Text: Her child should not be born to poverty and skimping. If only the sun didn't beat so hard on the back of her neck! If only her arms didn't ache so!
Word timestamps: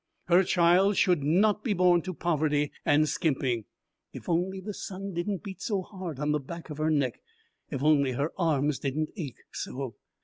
Her 0.29 0.43
child 0.43 0.97
should 0.97 1.21
not 1.21 1.63
be 1.63 1.73
born 1.73 2.01
to 2.01 2.13
poverty 2.15 2.71
and 2.83 3.07
skimping. 3.07 3.65
If 4.13 4.27
only 4.27 4.59
the 4.59 4.73
sun 4.73 5.13
didn't 5.13 5.43
beat 5.43 5.61
so 5.61 5.83
hard 5.83 6.17
on 6.17 6.31
the 6.31 6.39
back 6.39 6.71
of 6.71 6.79
her 6.79 6.89
neck! 6.89 7.21
If 7.69 7.83
only 7.83 8.13
her 8.13 8.33
arms 8.35 8.79
didn't 8.79 9.11
ache 9.15 9.43
so! 9.51 9.97